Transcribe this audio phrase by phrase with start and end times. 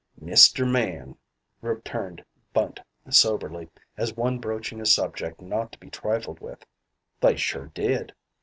[0.19, 1.15] "Mister Man,"
[1.61, 2.79] returned Bunt
[3.11, 6.65] soberly, as one broaching a subject not to be trifled with,
[7.19, 8.11] "They sure did.